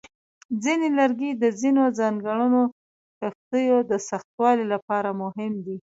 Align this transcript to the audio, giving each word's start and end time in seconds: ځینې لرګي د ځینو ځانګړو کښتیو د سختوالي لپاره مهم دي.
ځینې 0.63 0.87
لرګي 0.99 1.31
د 1.41 1.43
ځینو 1.59 1.83
ځانګړو 1.99 2.61
کښتیو 3.19 3.77
د 3.91 3.93
سختوالي 4.09 4.65
لپاره 4.73 5.09
مهم 5.21 5.53
دي. 5.65 5.77